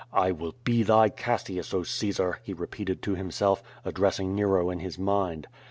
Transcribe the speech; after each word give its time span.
"I 0.13 0.31
will 0.31 0.55
be 0.63 0.81
thy 0.81 1.09
Cassius, 1.09 1.75
Oh 1.75 1.83
Caesar!'^ 1.83 2.37
he 2.41 2.53
repeated 2.53 3.03
to 3.03 3.13
himself, 3.13 3.61
addressing 3.85 4.33
Nero 4.33 4.71
in 4.71 4.79
his 4.79 4.97
mind. 4.97 5.45